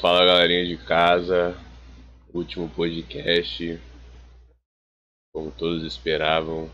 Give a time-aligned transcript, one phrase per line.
[0.00, 1.56] fala galerinha de casa.
[2.32, 3.80] Último podcast.
[5.32, 6.70] Como todos esperavam.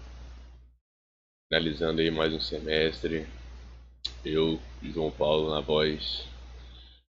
[1.48, 3.26] Finalizando aí mais um semestre.
[4.24, 6.26] Eu, João Paulo, na voz.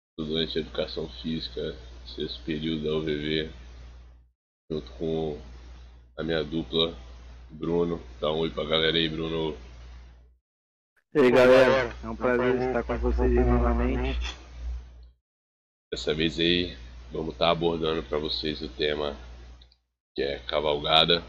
[0.09, 3.49] Estudante de Educação Física, sexto período da UVV.
[4.69, 5.39] Junto com
[6.17, 6.93] a minha dupla,
[7.49, 8.01] Bruno.
[8.19, 9.55] Dá um oi pra galera aí, Bruno.
[11.13, 14.41] E aí galera, é um prazer estar com vocês novamente.
[15.93, 16.77] Dessa vez aí
[17.11, 19.13] vamos estar abordando para vocês o tema
[20.15, 21.21] que é cavalgada,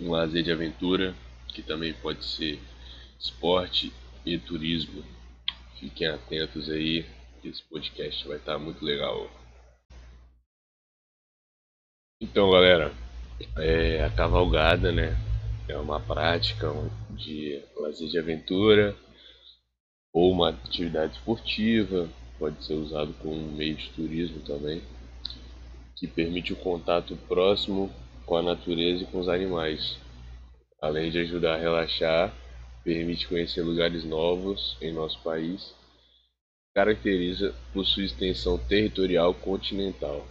[0.00, 1.14] um lazer de aventura,
[1.46, 2.58] que também pode ser
[3.16, 3.92] esporte
[4.26, 5.04] e turismo.
[5.78, 7.06] Fiquem atentos aí,
[7.44, 9.30] esse podcast vai estar muito legal.
[12.20, 12.92] Então galera,
[13.56, 15.16] é, a cavalgada né,
[15.68, 16.66] é uma prática
[17.10, 18.96] de lazer de aventura
[20.12, 24.82] ou uma atividade esportiva pode ser usado como meio de turismo também,
[25.94, 27.92] que permite o contato próximo
[28.24, 29.98] com a natureza e com os animais.
[30.80, 32.34] Além de ajudar a relaxar,
[32.82, 35.74] permite conhecer lugares novos em nosso país,
[36.74, 40.26] caracteriza por sua extensão territorial continental.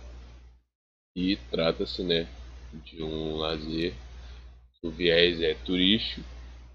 [1.15, 2.27] E trata-se né,
[2.73, 3.93] de um lazer,
[4.81, 6.25] o viés é turístico,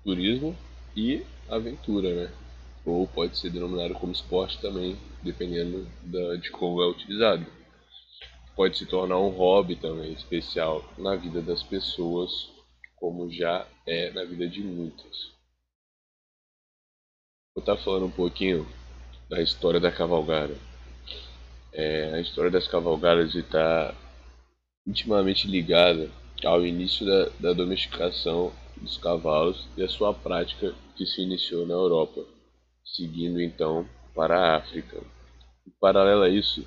[0.05, 0.57] turismo
[0.95, 2.44] e aventura, né?
[2.85, 7.47] Ou pode ser denominado como esporte também, dependendo da, de como é utilizado.
[8.55, 12.31] Pode se tornar um hobby também especial na vida das pessoas,
[12.97, 15.33] como já é na vida de muitas.
[17.55, 18.67] Vou estar falando um pouquinho
[19.29, 20.57] da história da cavalgada.
[21.73, 23.95] É, a história das cavalgadas está
[24.87, 26.11] intimamente ligada
[26.45, 31.75] ao início da, da domesticação dos cavalos e a sua prática que se iniciou na
[31.75, 32.25] Europa
[32.85, 35.01] seguindo então para a África.
[35.67, 36.67] Em paralelo a isso,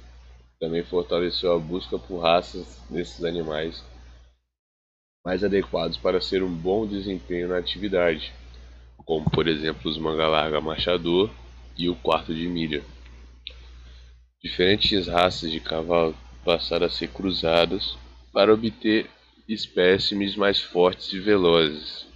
[0.59, 3.83] também fortaleceu a busca por raças desses animais
[5.23, 8.33] mais adequados para ser um bom desempenho na atividade,
[9.05, 11.29] como por exemplo os manga larga machador
[11.77, 12.81] e o quarto de milha.
[14.41, 17.97] Diferentes raças de cavalo passaram a ser cruzadas
[18.31, 19.09] para obter
[19.49, 22.07] espécimes mais fortes e velozes.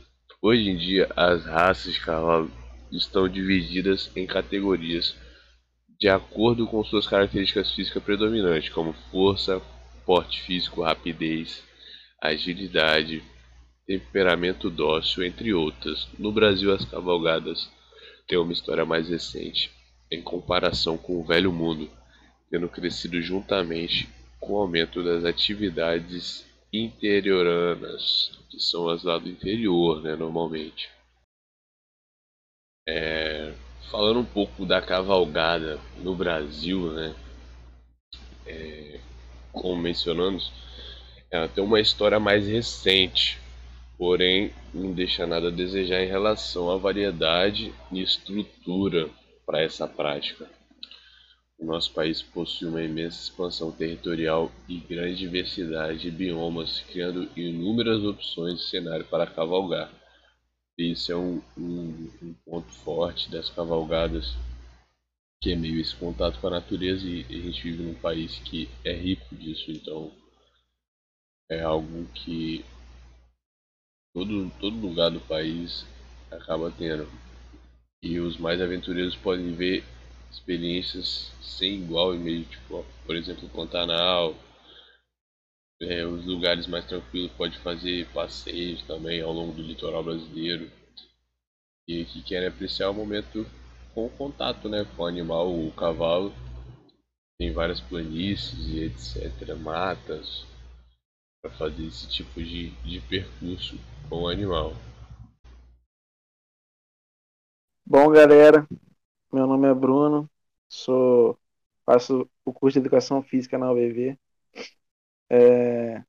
[0.41, 2.49] Hoje em dia, as raças de cavalo
[2.91, 5.15] estão divididas em categorias
[5.99, 9.61] de acordo com suas características físicas predominantes, como força,
[10.03, 11.63] porte físico, rapidez,
[12.19, 13.21] agilidade,
[13.85, 16.07] temperamento dócil, entre outras.
[16.17, 17.69] No Brasil, as cavalgadas
[18.27, 19.69] têm uma história mais recente,
[20.11, 21.87] em comparação com o Velho Mundo,
[22.49, 24.09] tendo crescido juntamente
[24.39, 30.89] com o aumento das atividades interioranas, que são as lá do interior, né, normalmente.
[32.93, 33.53] É,
[33.89, 37.15] falando um pouco da cavalgada no Brasil, né?
[38.45, 38.99] É,
[39.53, 40.51] como mencionamos,
[41.31, 43.39] ela tem uma história mais recente,
[43.97, 49.09] porém não deixa nada a desejar em relação à variedade e estrutura
[49.45, 50.49] para essa prática.
[51.57, 58.03] O nosso país possui uma imensa expansão territorial e grande diversidade de biomas, criando inúmeras
[58.03, 60.00] opções de cenário para cavalgar.
[60.81, 64.35] Isso é um, um, um, ponto forte das cavalgadas,
[65.41, 68.69] que é meio esse contato com a natureza e a gente vive num país que
[68.83, 70.11] é rico disso, então
[71.49, 72.65] é algo que
[74.13, 75.85] todo, todo lugar do país
[76.31, 77.07] acaba tendo.
[78.03, 79.83] E os mais aventureiros podem ver
[80.31, 84.35] experiências sem igual em meio, tipo, por exemplo, Pantanal,
[85.81, 90.69] é, os lugares mais tranquilos pode fazer passeios também ao longo do litoral brasileiro
[91.87, 93.45] e que querem apreciar o momento
[93.93, 96.31] com o contato né, com o animal, o cavalo.
[97.39, 100.45] Tem várias planícies e etc, matas,
[101.41, 104.73] para fazer esse tipo de, de percurso com o animal.
[107.83, 108.67] Bom, galera,
[109.33, 110.29] meu nome é Bruno,
[110.69, 111.37] sou
[111.83, 114.17] faço o curso de Educação Física na UBV.
[115.33, 116.03] É,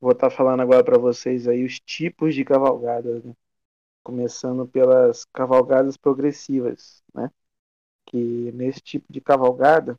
[0.00, 3.34] vou estar tá falando agora para vocês aí os tipos de cavalgadas, né?
[4.04, 7.30] começando pelas cavalgadas progressivas, né?
[8.06, 9.98] Que nesse tipo de cavalgada,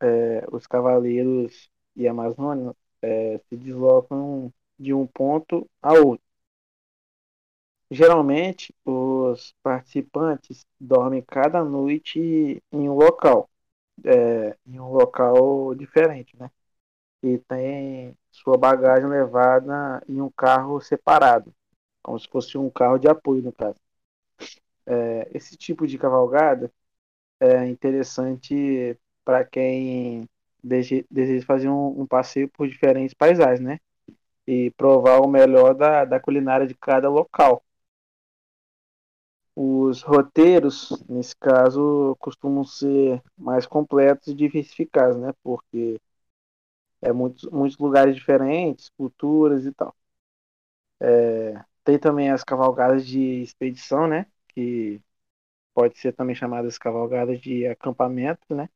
[0.00, 6.24] é, os cavaleiros e amazônios é, se deslocam de um ponto a outro.
[7.90, 13.48] Geralmente, os participantes dormem cada noite em um local,
[14.04, 16.50] é, em um local diferente, né?
[17.22, 21.52] E tem sua bagagem levada em um carro separado,
[22.02, 23.80] como se fosse um carro de apoio, no caso.
[24.86, 26.72] É, esse tipo de cavalgada
[27.40, 30.28] é interessante para quem
[30.62, 33.78] deseja fazer um, um, passeio por diferentes paisagens, né?
[34.46, 37.62] E provar o melhor da, da culinária de cada local.
[39.54, 45.32] Os roteiros, nesse caso, costumam ser mais completos e diversificados, né?
[45.42, 46.00] Porque
[47.02, 49.94] é muitos, muitos lugares diferentes, culturas e tal.
[51.00, 54.26] É, tem também as cavalgadas de expedição, né?
[54.48, 55.00] Que
[55.74, 58.68] pode ser também chamadas cavalgadas de acampamento, né?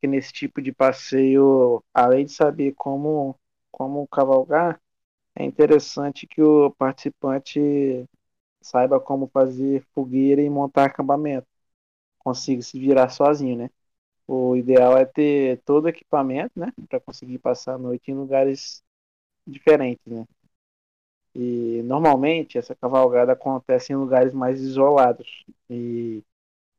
[0.00, 3.38] Que nesse tipo de passeio, além de saber como,
[3.72, 4.80] como cavalgar,
[5.36, 7.60] é interessante que o participante
[8.62, 11.46] saiba como fazer fogueira e montar acampamento,
[12.18, 13.70] consiga se virar sozinho, né?
[14.26, 18.82] O ideal é ter todo o equipamento, né, para conseguir passar a noite em lugares
[19.46, 20.26] diferentes, né?
[21.34, 26.22] E normalmente essa cavalgada acontece em lugares mais isolados e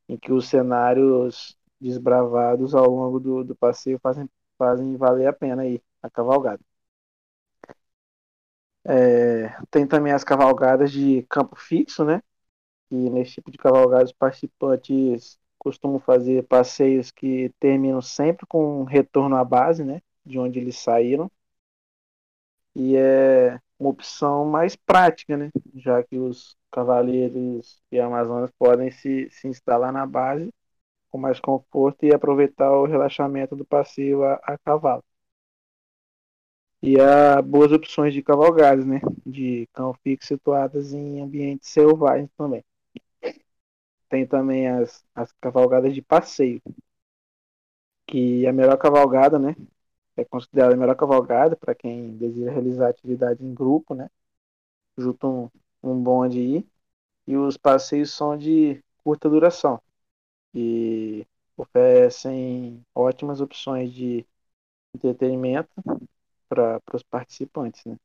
[0.10, 5.64] em que os cenários desbravados ao longo do, do passeio fazem, fazem valer a pena
[5.64, 6.62] aí a cavalgada.
[8.86, 12.22] É, tem também as cavalgadas de campo fixo, né?
[12.92, 18.84] E nesse tipo de cavalgada os participantes costumam fazer passeios que terminam sempre com um
[18.84, 20.02] retorno à base, né?
[20.26, 21.32] De onde eles saíram.
[22.76, 25.50] E é uma opção mais prática, né?
[25.76, 30.52] Já que os cavaleiros e amazonas podem se, se instalar na base
[31.12, 35.04] com mais conforto e aproveitar o relaxamento do passeio a, a cavalo.
[36.84, 39.00] E há boas opções de cavalgadas, né?
[39.26, 42.64] De cão fixo situadas em ambientes selvagens também.
[44.14, 46.62] Tem também as, as cavalgadas de passeio.
[48.08, 49.56] Que a melhor cavalgada, né?
[50.18, 54.10] É considerada a melhor cavalgada para quem deseja realizar atividade em grupo, né?
[54.98, 55.28] Junto
[55.84, 56.68] um, um bonde aí.
[57.28, 59.82] E os passeios são de curta duração.
[60.56, 61.28] E
[61.58, 64.26] oferecem ótimas opções de
[64.96, 65.72] entretenimento
[66.50, 67.86] para os participantes.
[67.86, 67.98] Né?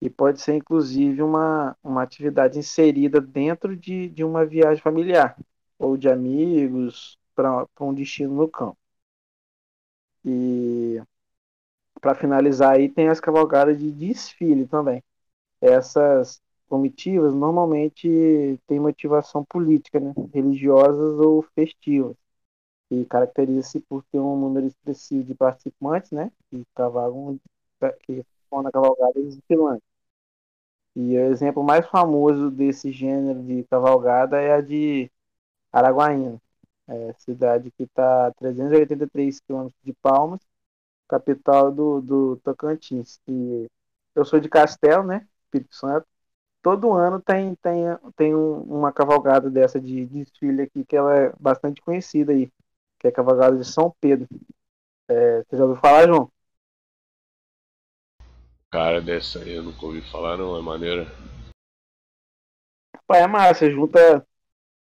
[0.00, 5.36] E pode ser, inclusive, uma, uma atividade inserida dentro de, de uma viagem familiar
[5.78, 8.78] ou de amigos para um destino no campo.
[10.24, 11.00] E
[12.00, 15.02] para finalizar aí tem as cavalgadas de desfile também.
[15.60, 20.14] Essas comitivas normalmente têm motivação política, né?
[20.34, 22.16] religiosas ou festivas
[22.90, 27.38] e caracteriza-se por ter um número expressivo de participantes, né, que cavalgam
[28.04, 28.24] que
[28.62, 29.82] na cavalgada de Finlândia.
[30.94, 35.10] E o exemplo mais famoso desse gênero de cavalgada é a de
[35.72, 36.40] Araguaína,
[36.88, 40.40] é, cidade que está a 383 quilômetros de Palmas,
[41.08, 43.20] capital do, do Tocantins.
[43.28, 43.68] E
[44.14, 46.06] eu sou de Castelo, né, Espírito Santo.
[46.62, 47.84] Todo ano tem, tem,
[48.16, 52.50] tem um, uma cavalgada dessa de, de desfile aqui, que ela é bastante conhecida aí,
[52.98, 54.28] que é a cavalgada de São Pedro.
[55.08, 56.30] É, você já ouviu falar, João?
[58.70, 61.06] Cara, dessa eu nunca ouvi falar, não, é maneira.
[63.06, 64.26] Pai, é massa, junta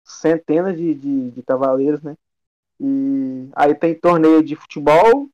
[0.05, 2.17] centenas de, de, de, cavaleiros, né?
[2.81, 5.29] E aí tem torneio de futebol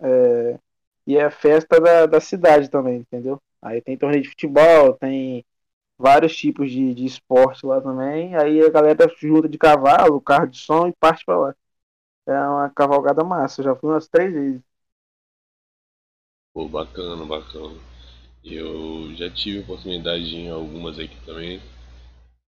[0.00, 0.58] é,
[1.06, 3.40] e é festa da, da cidade também, entendeu?
[3.62, 5.44] Aí tem torneio de futebol, tem
[5.98, 8.34] vários tipos de, de esporte lá também.
[8.36, 11.54] Aí a galera junta de cavalo, carro de som e parte pra lá.
[12.26, 14.62] É uma cavalgada massa, eu já fui umas três vezes.
[16.56, 17.78] Pô, bacana, bacana.
[18.44, 21.60] Eu já tive oportunidade de ir em algumas aqui também.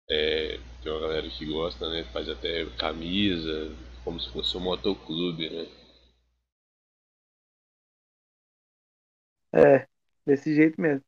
[0.09, 2.03] É, tem uma galera que gosta, né?
[2.13, 3.71] Faz até camisa,
[4.03, 5.67] como se fosse um motoclube, né?
[9.53, 9.87] É,
[10.25, 11.03] desse jeito mesmo.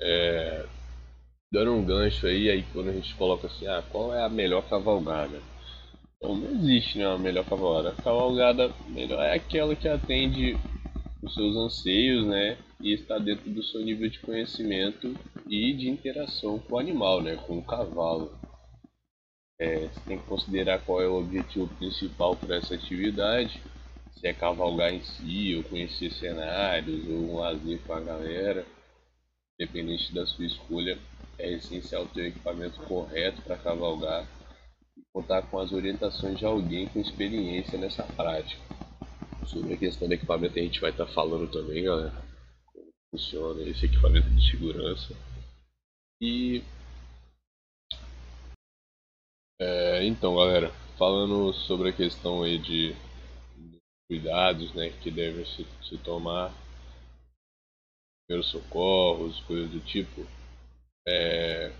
[0.00, 0.66] É,
[1.52, 4.68] dando um gancho aí, aí quando a gente coloca assim, ah, qual é a melhor
[4.68, 5.40] cavalgada?
[6.24, 7.90] Então não existe né, uma melhor cavalgada.
[7.90, 10.56] A cavalgada melhor é aquela que atende
[11.22, 12.56] os seus anseios, né?
[12.80, 15.14] E está dentro do seu nível de conhecimento
[15.46, 17.36] e de interação com o animal, né?
[17.46, 18.32] Com o cavalo.
[19.60, 23.60] É, você tem que considerar qual é o objetivo principal para essa atividade.
[24.12, 28.64] Se é cavalgar em si, ou conhecer cenários, ou um lazer com a galera.
[29.60, 30.98] Independente da sua escolha,
[31.38, 34.26] é essencial ter o equipamento correto para cavalgar
[35.14, 38.60] contar com as orientações de alguém com experiência nessa prática.
[39.46, 42.12] Sobre a questão do equipamento a gente vai estar tá falando também, galera.
[42.72, 45.14] Como funciona esse equipamento de segurança.
[46.20, 46.64] E.
[49.60, 52.96] É, então, galera, falando sobre a questão aí de
[54.08, 56.52] cuidados né, que devem se, se tomar,
[58.26, 60.26] primeiros socorros, coisas do tipo,
[61.06, 61.72] é,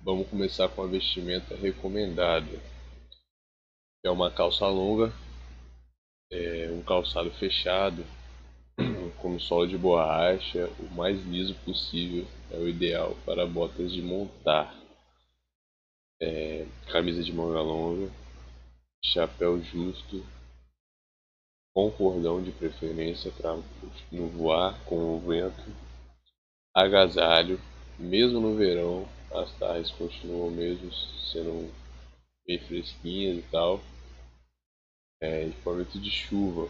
[0.00, 2.77] vamos começar com a vestimenta recomendada.
[4.08, 5.12] É uma calça longa,
[6.32, 8.02] é um calçado fechado,
[9.20, 14.74] com solo de borracha, o mais liso possível é o ideal para botas de montar.
[16.20, 18.10] É, camisa de manga longa,
[19.04, 20.24] chapéu justo,
[21.74, 23.58] com cordão de preferência para
[24.10, 25.70] não voar com o vento,
[26.74, 27.60] agasalho,
[27.98, 30.90] mesmo no verão, as tardes continuam mesmo
[31.30, 31.70] sendo
[32.46, 33.78] bem fresquinhas e tal.
[35.20, 36.68] É, equipamento de chuva,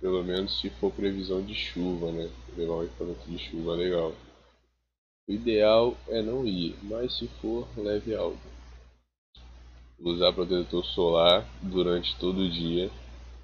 [0.00, 2.28] pelo menos se for previsão de chuva, né?
[2.56, 4.12] Levar um equipamento de chuva legal.
[5.28, 8.38] O ideal é não ir, mas se for, leve algo.
[9.98, 12.90] Usar protetor solar durante todo o dia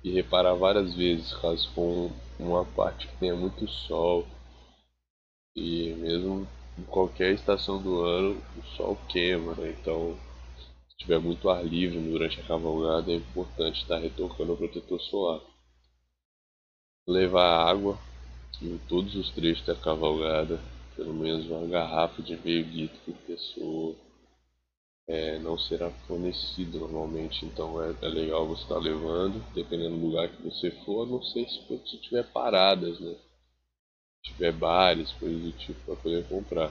[0.02, 4.26] e reparar várias vezes caso for uma parte que tenha muito sol
[5.54, 6.46] e mesmo
[6.78, 9.76] em qualquer estação do ano o sol queima, né?
[9.78, 10.16] então
[11.00, 15.40] tiver muito ar livre durante a cavalgada é importante estar retocando o protetor solar.
[17.08, 17.98] Levar água
[18.60, 20.60] em todos os trechos da cavalgada,
[20.94, 23.96] pelo menos uma garrafa de meio litro por pessoa
[25.08, 30.28] é, não será fornecido normalmente, então é, é legal você estar levando, dependendo do lugar
[30.28, 33.16] que você for, não sei se, se tiver paradas, né?
[34.24, 36.70] Se tiver bares, coisas do tipo para poder comprar.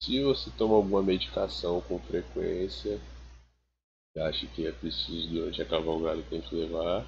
[0.00, 3.00] Se você toma alguma medicação com frequência,
[4.16, 7.04] acha que é preciso durante a cavalgada tem que levar.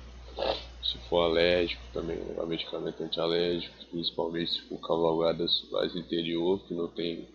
[0.82, 6.88] Se for alérgico, também levar medicamento antialérgico, principalmente se for cavalgadas mais interior, que não
[6.88, 7.28] tem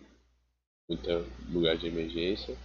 [0.88, 1.08] muito
[1.50, 2.56] lugar de emergência.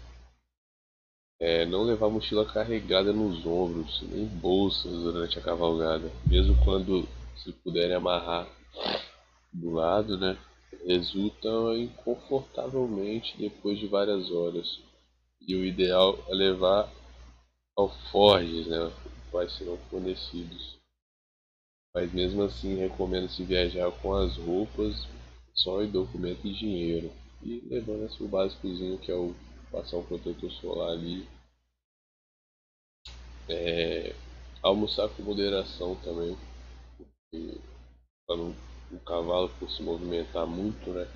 [1.40, 7.54] É, não levar mochila carregada nos ombros, nem bolsas durante a cavalgada, mesmo quando se
[7.54, 8.48] puderem amarrar
[9.54, 10.38] do lado, né?
[10.86, 14.80] Resulta inconfortavelmente depois de várias horas.
[15.42, 16.92] E o ideal é levar
[17.78, 18.92] alforjes, né?
[19.32, 20.78] Quais serão fornecidos.
[21.94, 25.08] Mas mesmo assim recomenda-se viajar com as roupas,
[25.54, 27.12] só e documento e dinheiro.
[27.42, 29.34] E levando assim, o básicozinho que é o
[29.72, 31.28] passar um protetor solar ali.
[33.50, 34.16] É,
[34.62, 36.38] almoçar com moderação também.
[38.26, 38.36] Para
[38.92, 41.08] o cavalo por se movimentar muito, né?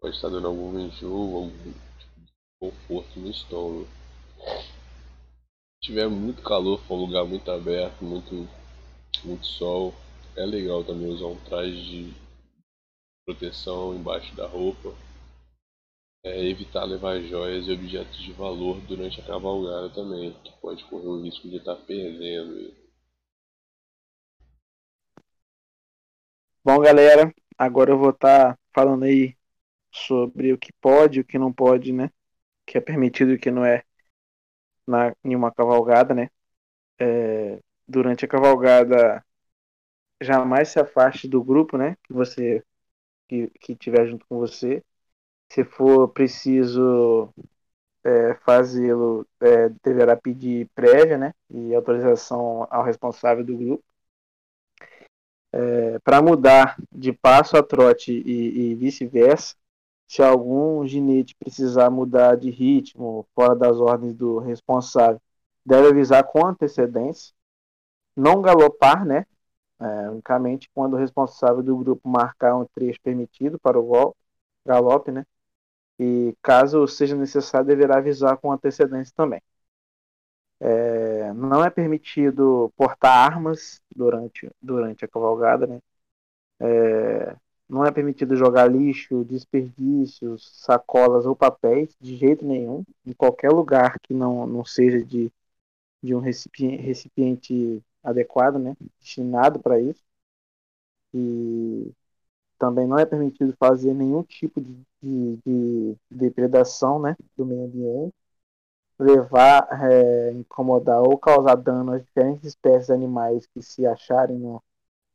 [0.00, 3.88] Pode estar dando algum enjoo, algum tipo de conforto no estômago.
[5.74, 8.48] Se tiver muito calor, for um lugar muito aberto, muito,
[9.24, 9.94] muito sol,
[10.36, 12.14] é legal também usar um traje de
[13.24, 14.94] proteção embaixo da roupa
[16.26, 21.06] é evitar levar joias e objetos de valor durante a cavalgada também, que pode correr
[21.06, 22.74] o risco de estar perdendo.
[26.66, 29.36] Bom, galera, agora eu vou estar falando aí
[29.92, 32.06] sobre o que pode o que não pode, né?
[32.06, 32.10] O
[32.66, 33.84] que é permitido e o que não é
[34.86, 36.28] na, em uma cavalgada, né?
[37.00, 39.24] É, durante a cavalgada,
[40.22, 41.96] jamais se afaste do grupo, né?
[42.04, 42.64] Que você
[43.28, 44.84] que, que tiver junto com você
[45.52, 47.32] se for preciso
[48.04, 53.84] é, fazê-lo, é, deverá pedir prévia né, e autorização ao responsável do grupo.
[55.52, 59.54] É, Para mudar de passo a trote e, e vice-versa,
[60.08, 65.20] se algum ginete precisar mudar de ritmo fora das ordens do responsável,
[65.64, 67.34] deve avisar com antecedência.
[68.16, 69.26] Não galopar, né?
[69.80, 74.16] É, unicamente quando o responsável do grupo marcar um trecho permitido para o
[74.66, 75.24] galope, né?
[75.98, 79.42] e, caso seja necessário, deverá avisar com antecedência também.
[80.60, 85.80] É, não é permitido portar armas durante, durante a cavalgada, né?
[86.60, 87.36] É,
[87.68, 93.98] não é permitido jogar lixo, desperdícios, sacolas ou papéis de jeito nenhum, em qualquer lugar
[94.00, 95.30] que não, não seja de,
[96.02, 98.76] de um recipiente, recipiente adequado, né?
[99.00, 100.04] destinado para isso.
[101.14, 101.92] E
[102.58, 108.14] também não é permitido fazer nenhum tipo de, de, de depredação né, do meio ambiente,
[108.98, 114.62] levar, é, incomodar ou causar dano às diferentes espécies de animais que se acharem no,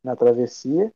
[0.03, 0.93] na travessia.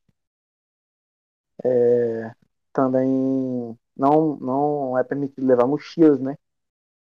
[1.64, 2.32] É,
[2.74, 6.36] também não, não é permitido levar mochilas, né?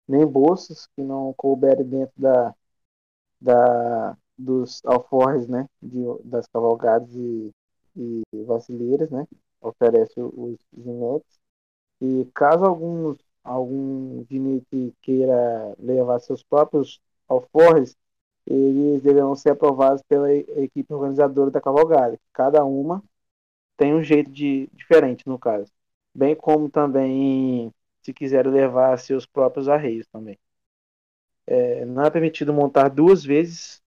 [0.07, 2.55] Nem bolsas que não couberem dentro da,
[3.41, 5.67] da, dos alforres, né?
[5.81, 7.51] De, das cavalgadas e
[7.97, 9.27] e vacileiras, né?
[9.61, 11.39] Oferece os ginetes.
[12.01, 17.97] E caso algum, algum ginete queira levar seus próprios alforres,
[18.45, 22.19] eles deverão ser aprovados pela equipe organizadora da cavalgada.
[22.33, 23.03] Cada uma
[23.77, 25.71] tem um jeito de, diferente, no caso.
[26.15, 27.73] Bem como também
[28.03, 30.38] se quiser levar seus próprios arreios também.
[31.47, 33.81] é, não é permitido montar duas vezes,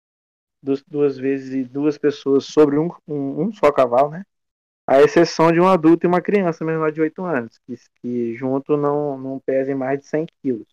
[0.62, 4.24] duas, duas vezes e duas pessoas sobre um, um, um, só cavalo, né?
[4.86, 8.76] A exceção de um adulto e uma criança menor de 8 anos, que, que junto
[8.76, 10.66] não, não pesem mais de 100 quilos.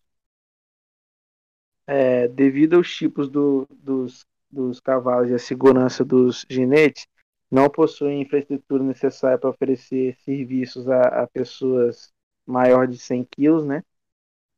[1.88, 7.08] É, devido aos tipos do, dos, dos cavalos e a segurança dos ginetes,
[7.52, 12.12] não possuem infraestrutura necessária para oferecer serviços a, a pessoas
[12.46, 13.84] maior de 100 quilos, né?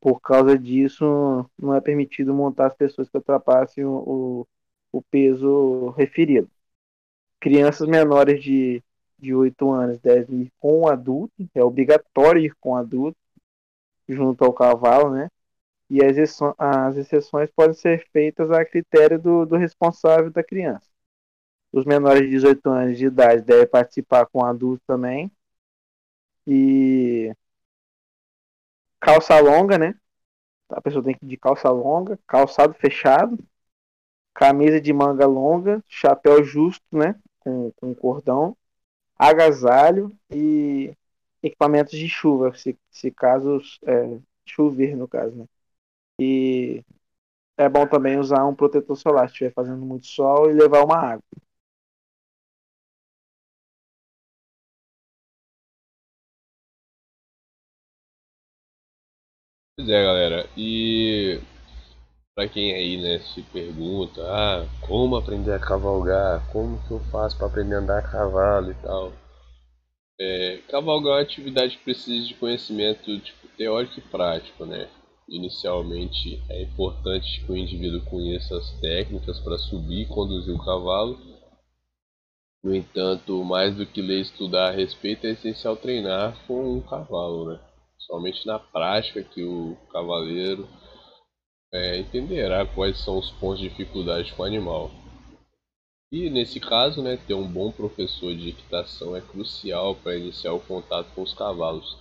[0.00, 1.04] Por causa disso,
[1.58, 4.44] não é permitido montar as pessoas que ultrapassem o,
[4.92, 6.50] o, o peso referido.
[7.40, 8.82] Crianças menores de,
[9.18, 13.16] de 8 anos devem ir com adulto, é obrigatório ir com adulto,
[14.08, 15.28] junto ao cavalo, né?
[15.90, 20.86] E as, exceções, as exceções podem ser feitas a critério do, do responsável da criança.
[21.72, 25.30] Os menores de 18 anos de idade devem participar com adulto também.
[26.46, 27.32] E
[29.00, 29.94] calça longa, né?
[30.70, 33.38] A pessoa tem que ir de calça longa, calçado fechado,
[34.34, 37.18] camisa de manga longa, chapéu justo, né?
[37.40, 38.56] Com, com cordão,
[39.18, 40.92] agasalho e
[41.42, 45.46] equipamentos de chuva, se, se caso é, chover, no caso, né?
[46.20, 46.82] E
[47.58, 50.96] é bom também usar um protetor solar se estiver fazendo muito sol e levar uma
[50.98, 51.24] água.
[59.76, 60.48] Pois é, galera.
[60.56, 61.40] E
[62.36, 66.46] para quem aí, né, se pergunta, ah, como aprender a cavalgar?
[66.52, 69.12] Como que eu faço para aprender a andar a cavalo e tal?
[70.20, 74.86] É, cavalgar é uma atividade que precisa de conhecimento tipo, teórico e prático, né?
[75.26, 81.18] Inicialmente é importante que o indivíduo conheça as técnicas para subir e conduzir o cavalo.
[82.62, 86.82] No entanto, mais do que ler e estudar a respeito, é essencial treinar com um
[86.82, 87.60] cavalo, né?
[87.98, 90.68] somente na prática que o cavaleiro
[91.72, 94.90] é, entenderá quais são os pontos de dificuldade com o animal.
[96.12, 100.60] E nesse caso, né, ter um bom professor de equitação é crucial para iniciar o
[100.60, 101.96] contato com os cavalos.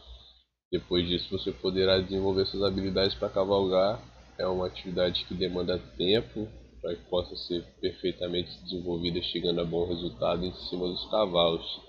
[0.71, 3.99] Depois disso, você poderá desenvolver suas habilidades para cavalgar.
[4.37, 6.47] É uma atividade que demanda tempo
[6.81, 11.81] para que possa ser perfeitamente desenvolvida, chegando a bom resultado em cima dos cavalos.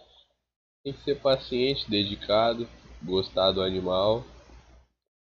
[0.83, 2.67] Tem que ser paciente, dedicado
[3.03, 4.25] gostar do animal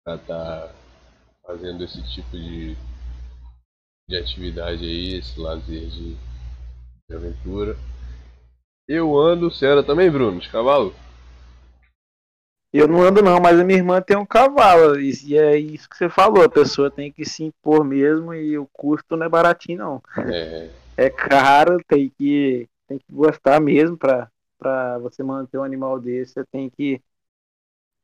[0.03, 0.75] para estar tá
[1.49, 2.77] fazendo esse tipo de,
[4.07, 6.15] de atividade aí, esse lazer de,
[7.09, 7.75] de aventura.
[8.88, 10.93] Eu ando, você anda também, Bruno, de cavalo?
[12.71, 15.97] Eu não ando não, mas a minha irmã tem um cavalo, e é isso que
[15.97, 19.79] você falou, a pessoa tem que se impor mesmo e o custo não é baratinho
[19.79, 20.03] não.
[20.31, 26.33] É, é caro, tem que, tem que gostar mesmo para você manter um animal desse,
[26.33, 27.01] você tem que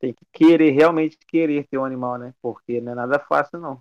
[0.06, 2.34] tem que querer, realmente querer ter um animal, né?
[2.42, 3.80] Porque não é nada fácil, não.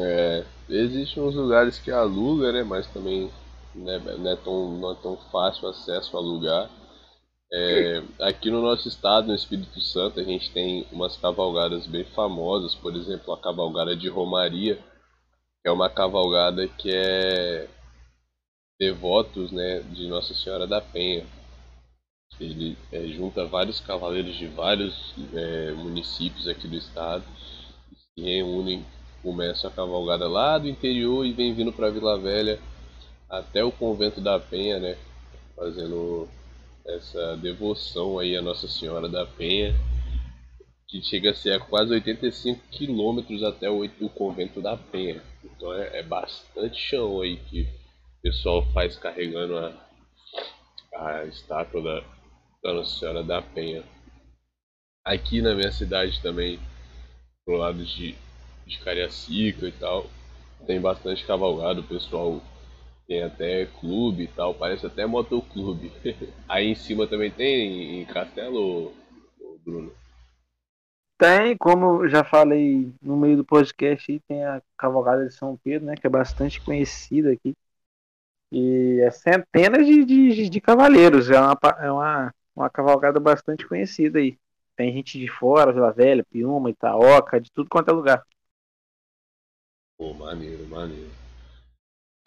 [0.00, 2.62] É, existem uns lugares que aluga, né?
[2.62, 3.30] Mas também
[3.74, 6.70] né, não, é tão, não é tão fácil acesso a alugar.
[7.52, 12.74] É, aqui no nosso estado, no Espírito Santo, a gente tem umas cavalgadas bem famosas,
[12.74, 14.76] por exemplo, a cavalgada de Romaria,
[15.62, 17.68] que é uma cavalgada que é
[18.78, 21.24] devotos né, de Nossa Senhora da Penha.
[22.40, 27.24] Ele é, junta vários cavaleiros de vários é, municípios aqui do estado,
[28.14, 28.84] se reúnem,
[29.22, 32.58] começam a cavalgada lá do interior e vem vindo para Vila Velha
[33.28, 34.96] até o convento da Penha, né?
[35.56, 36.28] Fazendo
[36.84, 39.74] essa devoção aí a Nossa Senhora da Penha,
[40.88, 45.22] que chega a ser a quase 85 quilômetros até o, o, convento da Penha.
[45.42, 49.72] Então é, é, bastante chão aí que o pessoal faz carregando a,
[50.94, 52.04] a estátua da,
[52.64, 53.84] da Nossa Senhora da Penha.
[55.04, 56.58] Aqui na minha cidade também,
[57.44, 58.14] pro lado de,
[58.66, 60.06] de Cariacica e tal,
[60.66, 62.40] tem bastante cavalgado, o pessoal
[63.06, 65.92] tem até clube e tal, parece até motoclube.
[66.48, 68.94] Aí em cima também tem em Castelo,
[69.62, 69.92] Bruno?
[71.18, 75.96] Tem, como já falei no meio do podcast, tem a Cavalgada de São Pedro, né,
[75.96, 77.54] que é bastante conhecida aqui.
[78.50, 84.18] E é centenas de, de, de cavaleiros, é uma, é uma uma cavalgada bastante conhecida
[84.18, 84.38] aí.
[84.76, 88.26] Tem gente de fora, Vila Velha, Piuma, Itaoca, de tudo quanto é lugar.
[89.96, 91.10] Pô, maneiro, maneiro.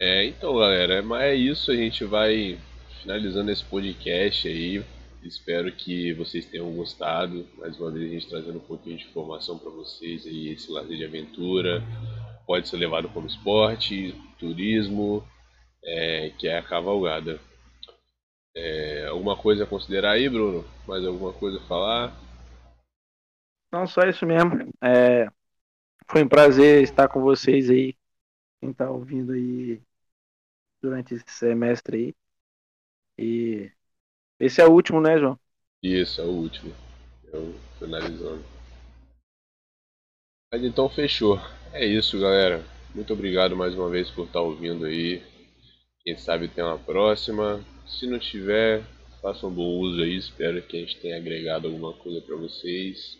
[0.00, 2.58] É, então galera, é, é isso, a gente vai
[3.02, 4.84] finalizando esse podcast aí.
[5.22, 7.46] Espero que vocês tenham gostado.
[7.58, 10.96] Mais uma vez a gente trazendo um pouquinho de informação para vocês aí, esse lazer
[10.96, 11.82] de aventura.
[12.46, 15.26] Pode ser levado como esporte, turismo,
[15.84, 17.40] é, que é a cavalgada.
[18.60, 20.64] É, alguma coisa a considerar aí, Bruno?
[20.84, 22.12] Mais alguma coisa a falar?
[23.70, 24.72] Não, só isso mesmo.
[24.82, 25.28] É,
[26.08, 27.96] foi um prazer estar com vocês aí
[28.60, 29.82] quem tá ouvindo aí
[30.82, 32.14] durante esse semestre aí.
[33.18, 33.70] E
[34.40, 35.38] esse é o último, né, João?
[35.82, 36.72] Isso, é o último.
[37.32, 38.44] Eu finalizando.
[40.52, 41.38] Mas então fechou.
[41.72, 42.64] É isso, galera.
[42.94, 45.22] Muito obrigado mais uma vez por estar ouvindo aí.
[46.08, 47.62] Quem sabe tem uma próxima.
[47.86, 48.82] Se não tiver,
[49.20, 50.16] façam um bom uso aí.
[50.16, 53.18] Espero que a gente tenha agregado alguma coisa para vocês.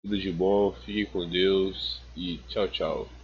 [0.00, 3.17] Tudo de bom, fique com Deus e tchau, tchau.